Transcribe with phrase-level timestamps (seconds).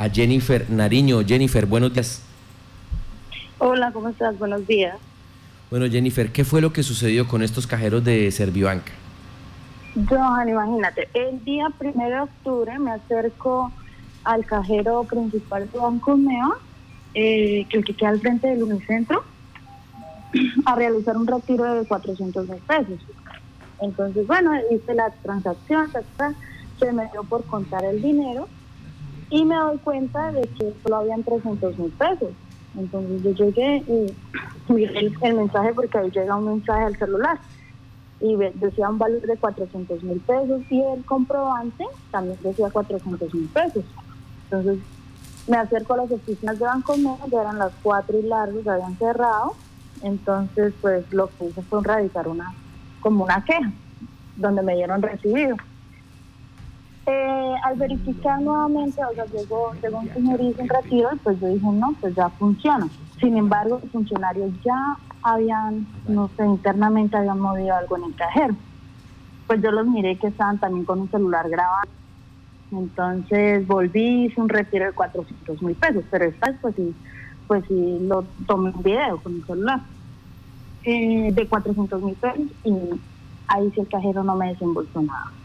[0.00, 1.20] a Jennifer Nariño.
[1.26, 2.22] Jennifer, buenos días.
[3.58, 4.38] Hola, ¿cómo estás?
[4.38, 4.96] Buenos días.
[5.70, 8.92] Bueno, Jennifer, ¿qué fue lo que sucedió con estos cajeros de Servibanca?
[10.08, 13.70] Johan, imagínate, el día primero de octubre me acerco
[14.24, 16.56] al cajero principal de Banco Meo,
[17.12, 19.22] eh, que queda al frente del Unicentro,
[20.64, 23.00] a realizar un retiro de 400 mil pesos.
[23.82, 25.90] Entonces, bueno, hice la transacción,
[26.78, 28.48] se me dio por contar el dinero
[29.30, 32.30] y me doy cuenta de que solo habían 300 mil pesos.
[32.76, 37.38] Entonces yo llegué y miré el, mensaje porque ahí llega un mensaje al celular
[38.20, 43.48] y decía un valor de 400 mil pesos y el comprobante también decía 400 mil
[43.48, 43.84] pesos.
[44.44, 44.78] Entonces
[45.48, 46.94] me acerco a las oficinas de Banco
[47.30, 49.54] ya eran las 4 y largos, habían cerrado.
[50.02, 52.52] Entonces pues lo que hice fue radicar una,
[53.00, 53.72] como una queja,
[54.36, 55.56] donde me dieron recibido.
[57.64, 61.48] Al verificar nuevamente, o sea, llegó, llegó un señor y hizo un retiro, pues yo
[61.48, 62.90] dije, no, pues ya funciona.
[63.20, 64.76] Sin embargo, los funcionarios ya
[65.22, 68.56] habían, no sé, internamente habían movido algo en el cajero.
[69.46, 71.90] Pues yo los miré que estaban también con un celular grabado.
[72.70, 76.96] Entonces volví, hice un retiro de 400 mil pesos, pero esta pues sí,
[77.46, 79.80] pues sí lo tomé un video con mi celular
[80.84, 82.72] eh, de 400 mil pesos y
[83.48, 85.39] ahí sí el cajero no me desembolsó nada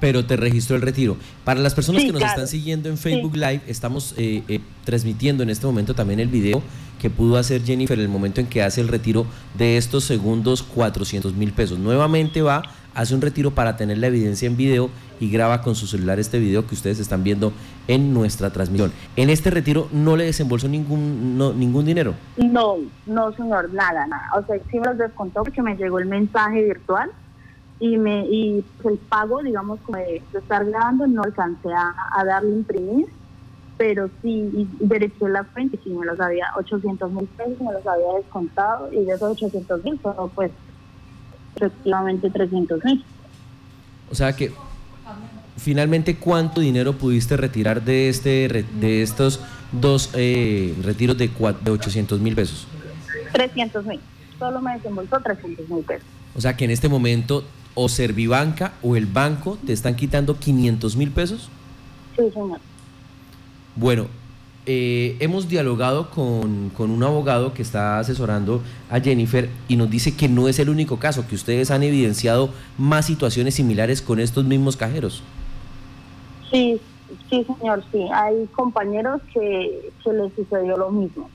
[0.00, 1.16] pero te registró el retiro.
[1.44, 5.50] Para las personas que nos están siguiendo en Facebook Live, estamos eh, eh, transmitiendo en
[5.50, 6.62] este momento también el video
[7.00, 10.62] que pudo hacer Jennifer en el momento en que hace el retiro de estos segundos
[10.62, 11.78] 400 mil pesos.
[11.78, 12.62] Nuevamente va,
[12.94, 16.38] hace un retiro para tener la evidencia en video y graba con su celular este
[16.38, 17.52] video que ustedes están viendo
[17.88, 18.92] en nuestra transmisión.
[19.16, 22.14] En este retiro no le desembolsó ningún ningún dinero.
[22.36, 24.30] No, no señor, nada, nada.
[24.36, 27.10] O sea, sí me los descontó porque me llegó el mensaje virtual
[27.78, 33.06] y me y el pago, digamos, como de, estar grabando, no alcancé a, darle imprimir,
[33.76, 38.14] pero sí verifiqué la fuente, sí me los había, 800 mil pesos me los había
[38.16, 40.50] descontado y de esos 800 mil solo pues
[41.56, 43.04] efectivamente 300 mil.
[44.10, 44.52] O sea que
[45.56, 49.40] finalmente cuánto dinero pudiste retirar de este de estos
[49.72, 51.30] dos eh, retiros de,
[51.62, 52.66] de 800 mil pesos?
[53.32, 54.00] 300 mil,
[54.38, 56.06] solo me desembolsó 300 mil pesos.
[56.34, 57.44] O sea que en este momento
[57.76, 61.48] o Servibanca o el banco te están quitando 500 mil pesos?
[62.16, 62.58] Sí, señor.
[63.76, 64.06] Bueno,
[64.64, 70.16] eh, hemos dialogado con, con, un abogado que está asesorando a Jennifer y nos dice
[70.16, 74.44] que no es el único caso, que ustedes han evidenciado más situaciones similares con estos
[74.44, 75.22] mismos cajeros.
[76.50, 76.80] Sí,
[77.28, 78.06] sí, señor, sí.
[78.12, 81.28] Hay compañeros que, que les sucedió lo mismo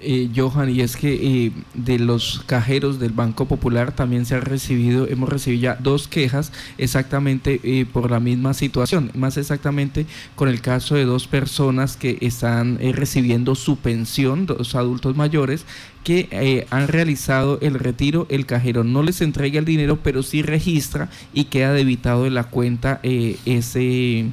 [0.00, 4.40] eh, Johan, y es que eh, de los cajeros del Banco Popular también se ha
[4.40, 10.48] recibido, hemos recibido ya dos quejas exactamente eh, por la misma situación, más exactamente con
[10.48, 15.64] el caso de dos personas que están recibiendo su pensión, dos adultos mayores,
[16.08, 21.10] que han realizado el retiro, el cajero no les entrega el dinero, pero sí registra
[21.34, 24.30] y queda debitado en la cuenta ese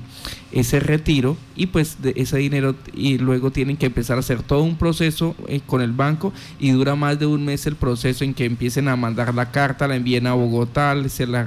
[0.56, 4.78] ese retiro y pues ese dinero y luego tienen que empezar a hacer todo un
[4.78, 8.46] proceso eh, con el banco y dura más de un mes el proceso en que
[8.46, 11.44] empiecen a mandar la carta, la envíen a Bogotá, se la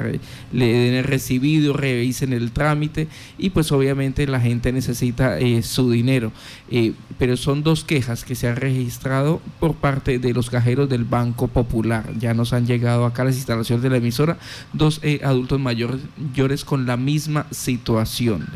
[0.52, 5.90] le den el recibido, revisen el trámite y pues obviamente la gente necesita eh, su
[5.90, 6.30] dinero.
[6.70, 11.04] Eh, pero son dos quejas que se han registrado por parte de los cajeros del
[11.04, 12.04] Banco Popular.
[12.18, 14.38] Ya nos han llegado acá a las instalaciones de la emisora
[14.72, 18.46] dos adultos mayores con la misma situación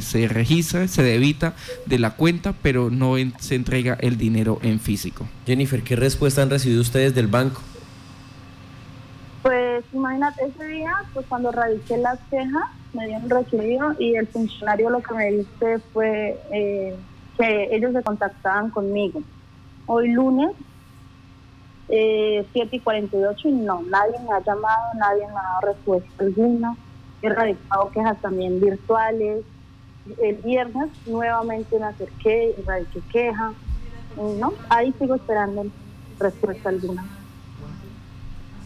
[0.00, 1.54] se registra, se debita
[1.86, 5.26] de la cuenta, pero no se entrega el dinero en físico.
[5.46, 7.60] Jennifer, ¿qué respuesta han recibido ustedes del banco?
[9.42, 14.90] Pues imagínate, ese día, pues cuando radiqué las quejas, me dieron recibido y el funcionario
[14.90, 16.96] lo que me dice fue eh,
[17.36, 19.22] que ellos se contactaban conmigo.
[19.86, 20.50] Hoy lunes,
[21.88, 26.10] eh, 7 y 48, y no, nadie me ha llamado, nadie me ha dado respuesta
[26.18, 26.76] alguna.
[27.22, 29.44] He radicado quejas también virtuales,
[30.22, 32.54] el viernes nuevamente me acerqué
[32.92, 33.54] que queja.
[34.16, 34.52] ¿no?
[34.68, 35.66] Ahí sigo esperando
[36.18, 37.08] respuesta alguna.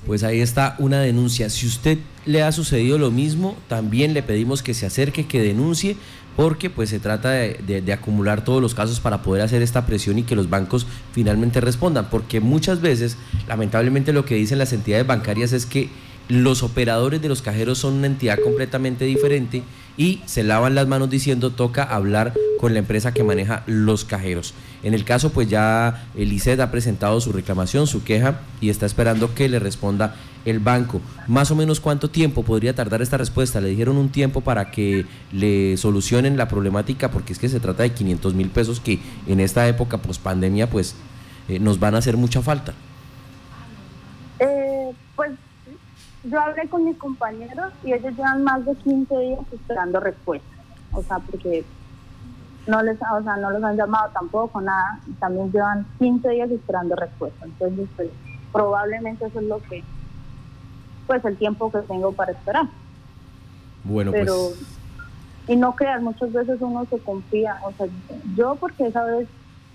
[0.07, 1.49] Pues ahí está una denuncia.
[1.49, 5.97] Si usted le ha sucedido lo mismo, también le pedimos que se acerque, que denuncie,
[6.37, 10.19] porque pues se trata de, de, acumular todos los casos para poder hacer esta presión
[10.19, 13.17] y que los bancos finalmente respondan, porque muchas veces,
[13.47, 15.91] lamentablemente lo que dicen las entidades bancarias es que
[16.29, 19.63] los operadores de los cajeros son una entidad completamente diferente
[19.97, 24.55] y se lavan las manos diciendo toca hablar con la empresa que maneja los cajeros.
[24.83, 28.87] En el caso, pues ya el ICED ha presentado su reclamación, su queja y está
[28.87, 31.01] esperando que le responda el banco.
[31.29, 33.61] Más o menos cuánto tiempo podría tardar esta respuesta.
[33.61, 37.83] Le dijeron un tiempo para que le solucionen la problemática porque es que se trata
[37.83, 40.97] de 500 mil pesos que en esta época post pandemia pues
[41.49, 42.75] eh, nos van a hacer mucha falta.
[44.41, 45.31] Eh, pues
[46.33, 50.49] yo hablé con mis compañeros y ellos llevan más de 15 días esperando respuesta.
[50.93, 51.65] O sea, porque
[52.67, 54.99] no les, o sea, no los han llamado tampoco, nada.
[55.21, 57.45] También llevan 15 días esperando respuesta.
[57.45, 58.09] Entonces, pues,
[58.51, 59.85] probablemente eso es lo que,
[61.07, 62.67] pues, el tiempo que tengo para esperar.
[63.85, 64.79] Bueno, Pero, pues.
[65.49, 67.59] y no creas, muchas veces uno se confía.
[67.65, 67.87] O sea,
[68.37, 69.29] yo porque esa vez,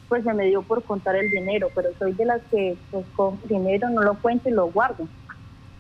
[0.10, 3.40] pues, se me dio por contar el dinero, pero soy de las que, pues, con
[3.48, 5.08] dinero no lo cuento y lo guardo.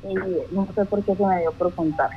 [0.09, 2.09] Y no sé por qué se me dio por contar.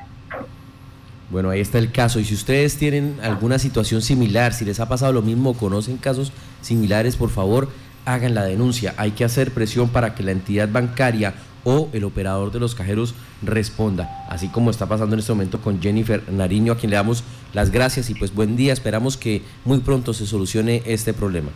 [1.31, 2.19] Bueno, ahí está el caso.
[2.19, 6.32] Y si ustedes tienen alguna situación similar, si les ha pasado lo mismo, conocen casos
[6.60, 7.69] similares, por favor,
[8.04, 8.94] hagan la denuncia.
[8.96, 11.34] Hay que hacer presión para que la entidad bancaria
[11.64, 15.81] o el operador de los cajeros responda, así como está pasando en este momento con
[15.81, 17.22] Jennifer Nariño, a quien le damos
[17.52, 18.72] las gracias y pues buen día.
[18.72, 21.50] Esperamos que muy pronto se solucione este problema.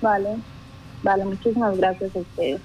[0.00, 0.36] Vale,
[1.02, 2.60] vale, muchísimas gracias a ustedes.